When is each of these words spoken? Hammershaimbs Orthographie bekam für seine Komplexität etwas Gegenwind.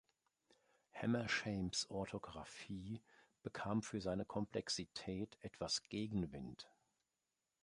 Hammershaimbs 0.95 1.87
Orthographie 1.91 3.03
bekam 3.43 3.83
für 3.83 4.01
seine 4.01 4.25
Komplexität 4.25 5.37
etwas 5.41 5.83
Gegenwind. 5.89 6.67